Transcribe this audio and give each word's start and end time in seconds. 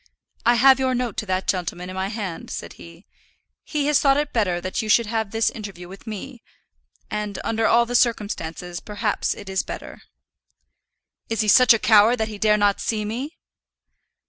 "I 0.47 0.55
have 0.55 0.79
your 0.79 0.95
note 0.95 1.15
to 1.17 1.27
that 1.27 1.47
gentleman 1.47 1.87
in 1.91 1.95
my 1.95 2.07
hand," 2.07 2.49
said 2.49 2.73
he. 2.81 3.05
"He 3.63 3.85
has 3.85 3.99
thought 3.99 4.17
it 4.17 4.33
better 4.33 4.59
that 4.59 4.81
you 4.81 4.89
should 4.89 5.05
have 5.05 5.29
this 5.29 5.51
interview 5.51 5.87
with 5.87 6.07
me; 6.07 6.41
and 7.11 7.37
under 7.43 7.67
all 7.67 7.85
the 7.85 7.93
circumstances 7.93 8.79
perhaps 8.79 9.35
it 9.35 9.47
is 9.47 9.61
better." 9.61 10.01
"Is 11.29 11.41
he 11.41 11.47
such 11.47 11.71
a 11.71 11.77
coward 11.77 12.15
that 12.15 12.29
he 12.29 12.39
dare 12.39 12.57
not 12.57 12.81
see 12.81 13.05
me?" 13.05 13.37